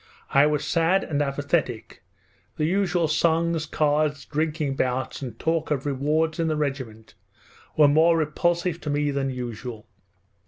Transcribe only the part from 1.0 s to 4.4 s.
and apathetic, the usual songs, cards,